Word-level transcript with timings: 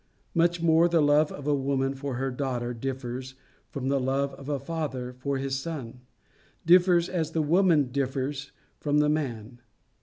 Much 0.33 0.59
more 0.63 0.89
the 0.89 0.99
love 0.99 1.31
of 1.31 1.45
a 1.45 1.53
woman 1.53 1.93
for 1.93 2.15
her 2.15 2.31
daughter 2.31 2.73
differs 2.73 3.35
from 3.69 3.87
the 3.87 3.99
love 3.99 4.33
of 4.33 4.49
a 4.49 4.57
father 4.57 5.13
for 5.13 5.37
his 5.37 5.59
son 5.59 6.01
differs 6.65 7.07
as 7.07 7.33
the 7.33 7.43
woman 7.43 7.91
differs 7.91 8.51
from 8.79 8.97
the 8.97 9.09
man. 9.09 9.61